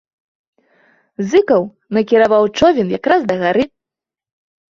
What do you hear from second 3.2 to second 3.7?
да гары.